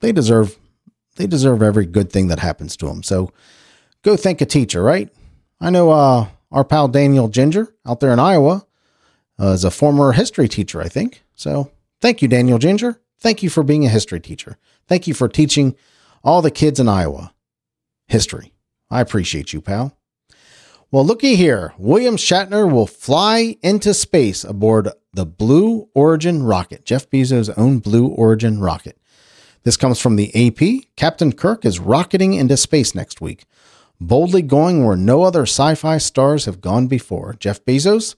they 0.00 0.12
deserve 0.12 0.56
they 1.16 1.26
deserve 1.26 1.62
every 1.62 1.86
good 1.86 2.12
thing 2.12 2.28
that 2.28 2.38
happens 2.38 2.76
to 2.76 2.86
them. 2.86 3.02
So 3.02 3.32
go 4.06 4.16
thank 4.16 4.40
a 4.40 4.46
teacher, 4.46 4.82
right? 4.82 5.10
I 5.60 5.70
know 5.70 5.90
uh, 5.90 6.28
our 6.52 6.64
pal 6.64 6.86
Daniel 6.86 7.28
Ginger 7.28 7.74
out 7.84 7.98
there 7.98 8.12
in 8.12 8.20
Iowa 8.20 8.64
uh, 9.38 9.48
is 9.48 9.64
a 9.64 9.70
former 9.70 10.12
history 10.12 10.48
teacher, 10.48 10.80
I 10.80 10.88
think. 10.88 11.24
So 11.34 11.72
thank 12.00 12.22
you, 12.22 12.28
Daniel 12.28 12.58
Ginger. 12.58 13.00
Thank 13.18 13.42
you 13.42 13.50
for 13.50 13.64
being 13.64 13.84
a 13.84 13.90
history 13.90 14.20
teacher. 14.20 14.58
Thank 14.86 15.08
you 15.08 15.14
for 15.14 15.28
teaching 15.28 15.74
all 16.22 16.40
the 16.40 16.52
kids 16.52 16.78
in 16.78 16.88
Iowa 16.88 17.34
history. 18.06 18.52
I 18.88 19.00
appreciate 19.00 19.52
you, 19.52 19.60
pal. 19.60 19.98
Well, 20.92 21.04
looky 21.04 21.34
here. 21.34 21.74
William 21.76 22.16
Shatner 22.16 22.70
will 22.70 22.86
fly 22.86 23.56
into 23.60 23.92
space 23.92 24.44
aboard 24.44 24.88
the 25.14 25.26
Blue 25.26 25.88
Origin 25.94 26.44
rocket, 26.44 26.84
Jeff 26.84 27.10
Bezos' 27.10 27.52
own 27.56 27.80
Blue 27.80 28.06
Origin 28.06 28.60
rocket. 28.60 28.96
This 29.64 29.76
comes 29.76 29.98
from 29.98 30.14
the 30.14 30.30
AP. 30.32 30.94
Captain 30.94 31.32
Kirk 31.32 31.64
is 31.64 31.80
rocketing 31.80 32.34
into 32.34 32.56
space 32.56 32.94
next 32.94 33.20
week, 33.20 33.46
boldly 34.00 34.42
going 34.42 34.84
where 34.84 34.96
no 34.96 35.22
other 35.22 35.42
sci 35.42 35.74
fi 35.74 35.98
stars 35.98 36.44
have 36.44 36.60
gone 36.60 36.86
before. 36.86 37.36
Jeff 37.38 37.64
Bezos' 37.64 38.16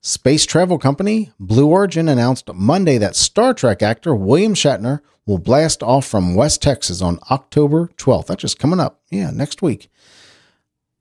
space 0.00 0.46
travel 0.46 0.78
company, 0.78 1.32
Blue 1.40 1.66
Origin, 1.66 2.08
announced 2.08 2.52
Monday 2.52 2.98
that 2.98 3.16
Star 3.16 3.54
Trek 3.54 3.82
actor 3.82 4.14
William 4.14 4.54
Shatner 4.54 5.00
will 5.26 5.38
blast 5.38 5.82
off 5.82 6.06
from 6.06 6.34
West 6.34 6.62
Texas 6.62 7.00
on 7.00 7.18
October 7.30 7.90
12th. 7.96 8.26
That's 8.26 8.42
just 8.42 8.58
coming 8.58 8.80
up. 8.80 9.00
Yeah, 9.10 9.30
next 9.30 9.62
week. 9.62 9.88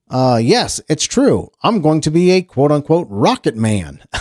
Uh, 0.09 0.39
yes, 0.41 0.79
it's 0.87 1.05
true. 1.05 1.49
I'm 1.63 1.81
going 1.81 2.01
to 2.01 2.11
be 2.11 2.31
a 2.31 2.41
quote 2.41 2.71
unquote 2.71 3.07
rocket 3.09 3.55
man. 3.55 4.03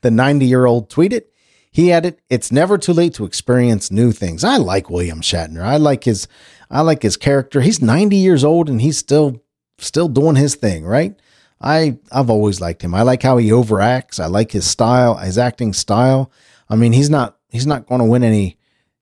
the 0.00 0.10
90 0.10 0.46
year 0.46 0.66
old 0.66 0.88
tweeted. 0.88 1.24
He 1.70 1.92
added, 1.92 2.20
"It's 2.30 2.50
never 2.50 2.78
too 2.78 2.92
late 2.92 3.14
to 3.14 3.24
experience 3.24 3.90
new 3.90 4.10
things." 4.12 4.42
I 4.42 4.56
like 4.56 4.90
William 4.90 5.20
Shatner. 5.20 5.62
I 5.62 5.76
like 5.76 6.04
his, 6.04 6.26
I 6.70 6.82
like 6.82 7.02
his 7.02 7.16
character. 7.16 7.60
He's 7.60 7.80
90 7.80 8.16
years 8.16 8.44
old 8.44 8.68
and 8.68 8.80
he's 8.80 8.98
still, 8.98 9.42
still 9.78 10.08
doing 10.08 10.36
his 10.36 10.54
thing, 10.54 10.84
right? 10.84 11.18
I, 11.60 11.98
I've 12.12 12.30
always 12.30 12.60
liked 12.60 12.82
him. 12.82 12.94
I 12.94 13.02
like 13.02 13.22
how 13.22 13.36
he 13.38 13.50
overacts. 13.50 14.20
I 14.20 14.26
like 14.26 14.52
his 14.52 14.66
style, 14.66 15.16
his 15.16 15.38
acting 15.38 15.72
style. 15.72 16.30
I 16.68 16.76
mean, 16.76 16.92
he's 16.92 17.10
not, 17.10 17.36
he's 17.48 17.66
not 17.66 17.86
going 17.86 18.00
to 18.00 18.06
win 18.06 18.22
any, 18.22 18.58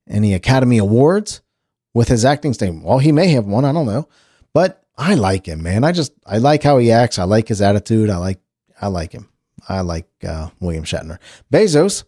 any 0.09 0.33
Academy 0.33 0.79
Awards 0.79 1.43
with 1.93 2.09
his 2.09 2.25
acting 2.25 2.53
style. 2.53 2.81
Well, 2.83 2.99
he 2.99 3.11
may 3.11 3.29
have 3.29 3.47
one. 3.47 3.65
I 3.65 3.73
don't 3.73 3.87
know, 3.87 4.09
but 4.53 4.85
I 4.99 5.15
like 5.15 5.47
him, 5.47 5.63
man. 5.63 5.85
I 5.85 5.93
just 5.93 6.13
I 6.27 6.39
like 6.39 6.63
how 6.63 6.79
he 6.79 6.91
acts. 6.91 7.19
I 7.19 7.25
like 7.25 7.49
his 7.49 7.61
attitude. 7.61 8.11
I 8.11 8.17
like 8.19 8.41
I 8.81 8.89
like 8.89 9.13
him. 9.13 9.29
I 9.69 9.81
like 9.81 10.09
uh, 10.27 10.51
William 10.61 10.85
Shatner. 10.85 11.19
Bezos, 11.53 12.05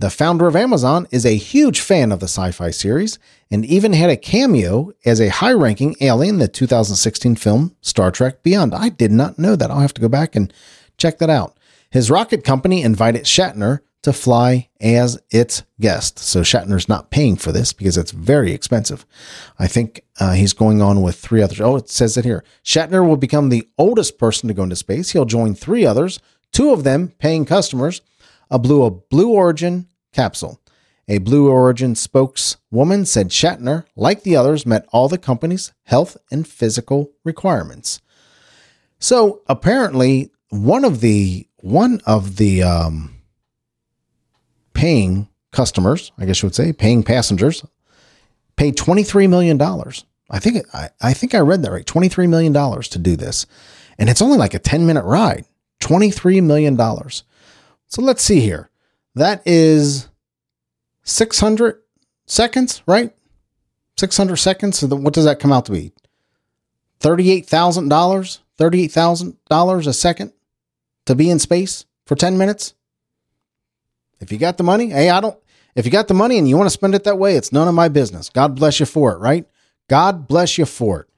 the 0.00 0.10
founder 0.10 0.46
of 0.46 0.56
Amazon, 0.56 1.06
is 1.10 1.26
a 1.26 1.36
huge 1.36 1.80
fan 1.80 2.10
of 2.10 2.20
the 2.20 2.28
sci-fi 2.28 2.70
series 2.70 3.18
and 3.50 3.66
even 3.66 3.92
had 3.92 4.08
a 4.08 4.16
cameo 4.16 4.92
as 5.04 5.20
a 5.20 5.28
high-ranking 5.28 5.94
alien 6.00 6.36
in 6.36 6.38
the 6.38 6.48
2016 6.48 7.36
film 7.36 7.76
Star 7.82 8.10
Trek 8.10 8.42
Beyond. 8.42 8.74
I 8.74 8.88
did 8.88 9.12
not 9.12 9.38
know 9.38 9.56
that. 9.56 9.70
I'll 9.70 9.80
have 9.80 9.94
to 9.94 10.00
go 10.00 10.08
back 10.08 10.34
and 10.34 10.52
check 10.96 11.18
that 11.18 11.28
out. 11.28 11.56
His 11.90 12.10
rocket 12.10 12.44
company 12.44 12.82
invited 12.82 13.24
Shatner 13.24 13.80
to 14.02 14.14
fly 14.14 14.70
as 14.80 15.20
its 15.30 15.64
guest. 15.78 16.18
So 16.18 16.40
Shatner's 16.40 16.88
not 16.88 17.10
paying 17.10 17.36
for 17.36 17.52
this 17.52 17.74
because 17.74 17.98
it's 17.98 18.12
very 18.12 18.52
expensive. 18.52 19.04
I 19.58 19.66
think 19.66 20.02
uh, 20.18 20.32
he's 20.32 20.54
going 20.54 20.80
on 20.80 21.02
with 21.02 21.16
three 21.16 21.42
others. 21.42 21.60
Oh, 21.60 21.76
it 21.76 21.90
says 21.90 22.16
it 22.16 22.24
here. 22.24 22.42
Shatner 22.64 23.06
will 23.06 23.18
become 23.18 23.50
the 23.50 23.68
oldest 23.76 24.18
person 24.18 24.48
to 24.48 24.54
go 24.54 24.62
into 24.62 24.76
space. 24.76 25.10
He'll 25.10 25.26
join 25.26 25.54
three 25.54 25.84
others, 25.84 26.20
two 26.52 26.72
of 26.72 26.84
them 26.84 27.12
paying 27.18 27.44
customers, 27.44 28.00
a 28.50 28.58
Blue, 28.58 28.82
a 28.84 28.90
Blue 28.90 29.30
Origin 29.30 29.86
capsule. 30.12 30.60
A 31.08 31.18
Blue 31.18 31.50
Origin 31.50 31.94
spokeswoman 31.94 33.04
said 33.04 33.30
Shatner, 33.30 33.84
like 33.96 34.22
the 34.22 34.36
others, 34.36 34.64
met 34.64 34.86
all 34.92 35.08
the 35.08 35.18
company's 35.18 35.72
health 35.84 36.16
and 36.30 36.46
physical 36.46 37.10
requirements. 37.24 38.00
So 39.00 39.40
apparently, 39.48 40.30
one 40.50 40.84
of 40.84 41.00
the 41.00 41.48
one 41.56 42.00
of 42.06 42.36
the 42.36 42.62
um, 42.62 43.16
paying 44.72 45.28
customers, 45.52 46.12
I 46.18 46.26
guess 46.26 46.42
you 46.42 46.46
would 46.46 46.54
say, 46.54 46.72
paying 46.72 47.02
passengers, 47.02 47.64
paid 48.56 48.76
$23 48.76 49.28
million. 49.28 49.60
I 50.30 50.38
think 50.38 50.64
I, 50.72 50.90
I 51.00 51.12
think 51.12 51.34
I 51.34 51.40
read 51.40 51.62
that 51.62 51.72
right. 51.72 51.86
$23 51.86 52.28
million 52.28 52.52
to 52.52 52.98
do 52.98 53.16
this. 53.16 53.46
And 53.98 54.08
it's 54.08 54.22
only 54.22 54.38
like 54.38 54.54
a 54.54 54.58
10 54.58 54.86
minute 54.86 55.04
ride. 55.04 55.44
$23 55.80 56.42
million. 56.42 56.76
So 57.90 58.02
let's 58.02 58.22
see 58.22 58.40
here. 58.40 58.70
That 59.16 59.42
is 59.44 60.08
600 61.02 61.82
seconds, 62.26 62.82
right? 62.86 63.12
600 63.98 64.36
seconds. 64.36 64.78
So 64.78 64.86
what 64.88 65.12
does 65.12 65.24
that 65.24 65.40
come 65.40 65.52
out 65.52 65.66
to 65.66 65.72
be? 65.72 65.92
$38,000? 67.00 68.38
$38,000 68.58 69.86
a 69.86 69.92
second 69.92 70.32
to 71.06 71.14
be 71.14 71.30
in 71.30 71.38
space 71.38 71.84
for 72.06 72.14
10 72.14 72.38
minutes? 72.38 72.74
If 74.20 74.30
you 74.30 74.38
got 74.38 74.56
the 74.58 74.64
money, 74.64 74.90
hey, 74.90 75.10
I 75.10 75.20
don't, 75.20 75.38
if 75.74 75.84
you 75.84 75.90
got 75.90 76.08
the 76.08 76.14
money 76.14 76.38
and 76.38 76.48
you 76.48 76.56
want 76.56 76.66
to 76.66 76.72
spend 76.72 76.94
it 76.94 77.04
that 77.04 77.18
way, 77.18 77.36
it's 77.36 77.52
none 77.52 77.66
of 77.66 77.74
my 77.74 77.88
business. 77.88 78.28
God 78.28 78.54
bless 78.54 78.78
you 78.78 78.86
for 78.86 79.12
it, 79.14 79.18
right? 79.18 79.46
God 79.88 80.28
bless 80.28 80.58
you 80.58 80.66
for 80.66 81.00
it. 81.00 81.08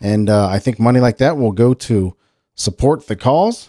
And 0.00 0.28
uh, 0.28 0.48
I 0.48 0.58
think 0.58 0.80
money 0.80 1.00
like 1.00 1.18
that 1.18 1.36
will 1.36 1.52
go 1.52 1.74
to 1.74 2.16
support 2.54 3.06
the 3.06 3.16
cause, 3.16 3.68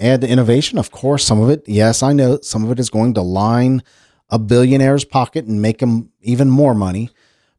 add 0.00 0.22
to 0.22 0.28
innovation. 0.28 0.78
Of 0.78 0.90
course, 0.90 1.24
some 1.24 1.40
of 1.40 1.50
it, 1.50 1.62
yes, 1.66 2.02
I 2.02 2.12
know 2.12 2.38
some 2.42 2.64
of 2.64 2.70
it 2.70 2.80
is 2.80 2.90
going 2.90 3.14
to 3.14 3.22
line 3.22 3.82
a 4.28 4.38
billionaire's 4.38 5.04
pocket 5.04 5.46
and 5.46 5.60
make 5.60 5.78
them 5.78 6.10
even 6.22 6.50
more 6.50 6.74
money. 6.74 7.10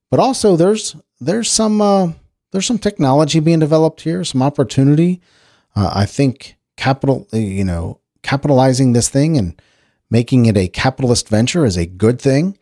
But 0.10 0.20
also, 0.20 0.56
there's 0.56 0.96
there's 1.20 1.50
some 1.50 1.82
uh, 1.82 2.12
there's 2.52 2.66
some 2.66 2.80
technology 2.80 3.40
being 3.40 3.60
developed 3.60 4.02
here, 4.02 4.24
some 4.24 4.42
opportunity. 4.42 5.22
Uh, 5.76 5.92
I 5.94 6.06
think 6.06 6.58
capital, 6.78 7.28
you 7.32 7.64
know, 7.64 8.00
capitalizing 8.24 8.94
this 8.94 9.10
thing 9.10 9.38
and 9.38 9.62
making 10.10 10.46
it 10.46 10.58
a 10.58 10.68
capitalist 10.68 11.30
venture 11.30 11.66
is 11.66 11.78
a 11.78 11.86
good 11.86 12.22
thing 12.22 12.58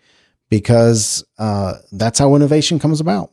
because 0.50 1.24
uh, 1.38 1.76
that's 1.92 2.20
how 2.20 2.36
innovation 2.36 2.80
comes 2.80 3.00
about. 3.00 3.32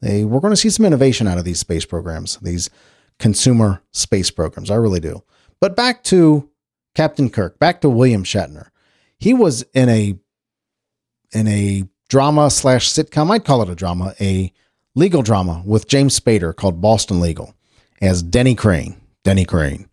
They, 0.00 0.24
we're 0.24 0.40
going 0.40 0.52
to 0.52 0.56
see 0.56 0.70
some 0.70 0.86
innovation 0.86 1.26
out 1.26 1.38
of 1.38 1.44
these 1.44 1.58
space 1.58 1.84
programs, 1.84 2.36
these 2.38 2.70
consumer 3.18 3.82
space 3.92 4.30
programs. 4.30 4.70
I 4.70 4.74
really 4.76 5.00
do. 5.00 5.22
But 5.60 5.76
back 5.76 6.04
to 6.04 6.48
Captain 6.94 7.30
Kirk, 7.30 7.58
back 7.58 7.80
to 7.80 7.88
William 7.88 8.24
Shatner. 8.24 8.68
He 9.18 9.34
was 9.34 9.62
in 9.74 9.88
a 9.88 10.18
in 11.32 11.48
a 11.48 11.84
drama 12.08 12.50
slash 12.50 12.88
sitcom. 12.88 13.30
I'd 13.30 13.44
call 13.44 13.62
it 13.62 13.68
a 13.68 13.74
drama, 13.74 14.14
a 14.20 14.52
legal 14.94 15.22
drama 15.22 15.62
with 15.66 15.88
James 15.88 16.18
Spader 16.18 16.54
called 16.54 16.80
Boston 16.80 17.20
Legal 17.20 17.54
as 18.00 18.22
Denny 18.22 18.54
Crane. 18.54 19.00
Denny 19.26 19.44
Crane, 19.44 19.88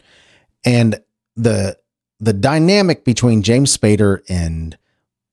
and 0.64 1.02
the 1.36 1.76
the 2.20 2.34
dynamic 2.34 3.04
between 3.04 3.42
James 3.42 3.76
Spader 3.76 4.22
and 4.30 4.78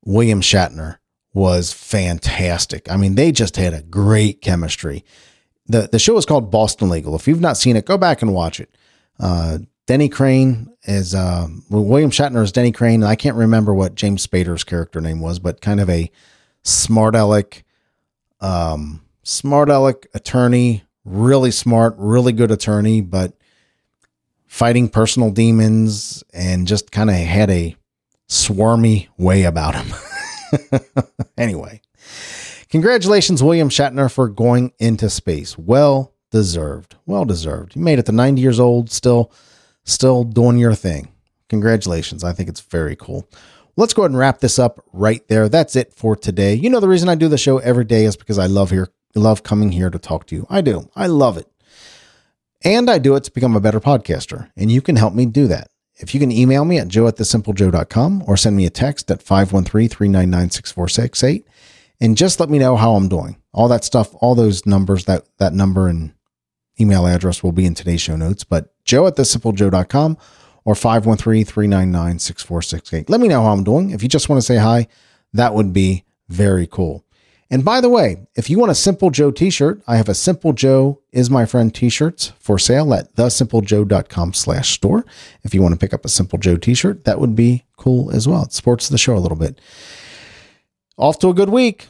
William 0.06 0.40
Shatner 0.40 0.96
was 1.34 1.70
fantastic. 1.70 2.90
I 2.90 2.96
mean, 2.96 3.14
they 3.14 3.30
just 3.30 3.56
had 3.56 3.74
a 3.74 3.82
great 3.82 4.40
chemistry. 4.40 5.04
The 5.66 5.90
the 5.92 5.98
show 5.98 6.16
is 6.16 6.24
called 6.24 6.50
Boston 6.50 6.88
Legal. 6.88 7.14
If 7.14 7.28
you've 7.28 7.42
not 7.42 7.58
seen 7.58 7.76
it, 7.76 7.84
go 7.84 7.98
back 7.98 8.22
and 8.22 8.32
watch 8.32 8.58
it. 8.58 8.74
Uh, 9.18 9.58
Denny 9.90 10.08
Crane 10.08 10.72
is 10.84 11.16
uh, 11.16 11.48
William 11.68 12.12
Shatner 12.12 12.44
is 12.44 12.52
Denny 12.52 12.70
Crane. 12.70 13.02
I 13.02 13.16
can't 13.16 13.34
remember 13.34 13.74
what 13.74 13.96
James 13.96 14.24
Spader's 14.24 14.62
character 14.62 15.00
name 15.00 15.18
was, 15.18 15.40
but 15.40 15.60
kind 15.60 15.80
of 15.80 15.90
a 15.90 16.12
smart 16.62 17.16
aleck, 17.16 17.64
um, 18.40 19.02
smart 19.24 19.68
aleck 19.68 20.06
attorney, 20.14 20.84
really 21.04 21.50
smart, 21.50 21.96
really 21.98 22.30
good 22.30 22.52
attorney, 22.52 23.00
but 23.00 23.32
fighting 24.46 24.88
personal 24.88 25.32
demons 25.32 26.22
and 26.32 26.68
just 26.68 26.92
kind 26.92 27.10
of 27.10 27.16
had 27.16 27.50
a 27.50 27.74
swarmy 28.28 29.08
way 29.18 29.42
about 29.42 29.74
him. 29.74 29.92
anyway, 31.36 31.80
congratulations, 32.68 33.42
William 33.42 33.68
Shatner, 33.68 34.08
for 34.08 34.28
going 34.28 34.72
into 34.78 35.10
space. 35.10 35.58
Well 35.58 36.14
deserved. 36.30 36.94
Well 37.06 37.24
deserved. 37.24 37.74
You 37.74 37.82
made 37.82 37.98
it 37.98 38.06
to 38.06 38.12
90 38.12 38.40
years 38.40 38.60
old, 38.60 38.88
still, 38.88 39.32
still 39.84 40.24
doing 40.24 40.58
your 40.58 40.74
thing. 40.74 41.12
Congratulations. 41.48 42.24
I 42.24 42.32
think 42.32 42.48
it's 42.48 42.60
very 42.60 42.96
cool. 42.96 43.28
Let's 43.76 43.94
go 43.94 44.02
ahead 44.02 44.10
and 44.10 44.18
wrap 44.18 44.40
this 44.40 44.58
up 44.58 44.84
right 44.92 45.26
there. 45.28 45.48
That's 45.48 45.76
it 45.76 45.94
for 45.94 46.16
today. 46.16 46.54
You 46.54 46.70
know 46.70 46.80
the 46.80 46.88
reason 46.88 47.08
I 47.08 47.14
do 47.14 47.28
the 47.28 47.38
show 47.38 47.58
every 47.58 47.84
day 47.84 48.04
is 48.04 48.16
because 48.16 48.38
I 48.38 48.46
love 48.46 48.70
here 48.70 48.88
love 49.14 49.42
coming 49.42 49.72
here 49.72 49.88
to 49.90 49.98
talk 49.98 50.26
to 50.26 50.36
you. 50.36 50.46
I 50.48 50.60
do. 50.60 50.88
I 50.94 51.08
love 51.08 51.36
it. 51.36 51.48
And 52.62 52.88
I 52.90 52.98
do 52.98 53.16
it 53.16 53.24
to 53.24 53.32
become 53.32 53.56
a 53.56 53.60
better 53.60 53.80
podcaster. 53.80 54.50
And 54.56 54.70
you 54.70 54.82
can 54.82 54.96
help 54.96 55.14
me 55.14 55.24
do 55.26 55.46
that. 55.48 55.68
If 55.98 56.14
you 56.14 56.20
can 56.20 56.30
email 56.32 56.64
me 56.64 56.78
at 56.78 56.88
joe 56.88 57.06
at 57.08 57.16
thesimplejoe.com 57.16 58.24
or 58.26 58.36
send 58.36 58.56
me 58.56 58.66
a 58.66 58.70
text 58.70 59.10
at 59.10 59.24
513-399-6468 59.24 61.44
and 62.00 62.16
just 62.16 62.40
let 62.40 62.48
me 62.48 62.58
know 62.58 62.76
how 62.76 62.94
I'm 62.94 63.08
doing. 63.08 63.36
All 63.52 63.68
that 63.68 63.84
stuff, 63.84 64.14
all 64.20 64.34
those 64.34 64.64
numbers, 64.64 65.04
that 65.06 65.26
that 65.38 65.52
number 65.52 65.88
and 65.88 66.14
email 66.80 67.06
address 67.06 67.42
will 67.42 67.52
be 67.52 67.66
in 67.66 67.74
today's 67.74 68.00
show 68.00 68.16
notes. 68.16 68.44
But 68.44 68.72
joe 68.90 69.06
at 69.06 69.16
thesimplejoe.com 69.16 70.18
or 70.64 70.74
513-399-6468. 70.74 73.08
Let 73.08 73.20
me 73.20 73.28
know 73.28 73.42
how 73.42 73.52
I'm 73.52 73.62
doing. 73.64 73.90
If 73.90 74.02
you 74.02 74.08
just 74.08 74.28
want 74.28 74.42
to 74.42 74.46
say 74.46 74.56
hi, 74.56 74.88
that 75.32 75.54
would 75.54 75.72
be 75.72 76.04
very 76.28 76.66
cool. 76.66 77.04
And 77.52 77.64
by 77.64 77.80
the 77.80 77.88
way, 77.88 78.28
if 78.36 78.48
you 78.48 78.58
want 78.58 78.70
a 78.70 78.76
Simple 78.76 79.10
Joe 79.10 79.32
t-shirt, 79.32 79.82
I 79.86 79.96
have 79.96 80.08
a 80.08 80.14
Simple 80.14 80.52
Joe 80.52 81.00
is 81.10 81.30
my 81.30 81.46
friend 81.46 81.74
t-shirts 81.74 82.32
for 82.38 82.60
sale 82.60 82.94
at 82.94 83.16
thesimplejoe.com 83.16 84.34
slash 84.34 84.70
store. 84.70 85.04
If 85.42 85.52
you 85.52 85.60
want 85.60 85.74
to 85.74 85.78
pick 85.78 85.92
up 85.92 86.04
a 86.04 86.08
Simple 86.08 86.38
Joe 86.38 86.56
t-shirt, 86.56 87.04
that 87.04 87.18
would 87.18 87.34
be 87.34 87.64
cool 87.76 88.12
as 88.12 88.28
well. 88.28 88.44
It 88.44 88.52
supports 88.52 88.88
the 88.88 88.98
show 88.98 89.16
a 89.16 89.18
little 89.18 89.38
bit. 89.38 89.60
Off 90.96 91.18
to 91.20 91.28
a 91.28 91.34
good 91.34 91.48
week. 91.48 91.88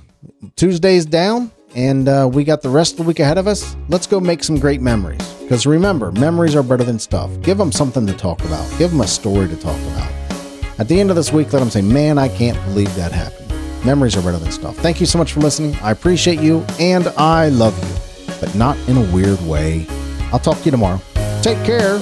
Tuesday's 0.57 1.05
down 1.05 1.51
and 1.75 2.09
uh, 2.09 2.31
we 2.33 2.45
got 2.45 2.63
the 2.63 2.71
rest 2.71 2.93
of 2.93 2.99
the 2.99 3.05
week 3.05 3.21
ahead 3.21 3.37
of 3.37 3.47
us. 3.47 3.77
Let's 3.89 4.07
go 4.07 4.19
make 4.19 4.43
some 4.43 4.59
great 4.59 4.81
memories. 4.81 5.30
Because 5.51 5.67
remember, 5.67 6.13
memories 6.13 6.55
are 6.55 6.63
better 6.63 6.85
than 6.85 7.01
stuff. 7.01 7.29
Give 7.43 7.59
them 7.59 7.73
something 7.73 8.07
to 8.07 8.13
talk 8.13 8.39
about. 8.45 8.71
Give 8.79 8.89
them 8.89 9.01
a 9.01 9.07
story 9.09 9.49
to 9.49 9.57
talk 9.57 9.77
about. 9.89 10.09
At 10.79 10.87
the 10.87 11.01
end 11.01 11.11
of 11.11 11.17
this 11.17 11.33
week, 11.33 11.53
let 11.53 11.59
them 11.59 11.71
say, 11.71 11.83
man, 11.83 12.19
I 12.19 12.29
can't 12.29 12.57
believe 12.67 12.95
that 12.95 13.11
happened. 13.11 13.51
Memories 13.85 14.17
are 14.17 14.23
better 14.23 14.39
than 14.39 14.53
stuff. 14.53 14.77
Thank 14.77 15.01
you 15.01 15.07
so 15.07 15.19
much 15.19 15.33
for 15.33 15.41
listening. 15.41 15.75
I 15.83 15.91
appreciate 15.91 16.39
you 16.39 16.65
and 16.79 17.09
I 17.19 17.49
love 17.49 17.77
you, 17.83 18.37
but 18.39 18.55
not 18.55 18.79
in 18.89 18.97
a 18.97 19.13
weird 19.13 19.41
way. 19.41 19.87
I'll 20.33 20.39
talk 20.39 20.57
to 20.59 20.65
you 20.67 20.71
tomorrow. 20.71 21.01
Take 21.43 21.59
care. 21.65 22.01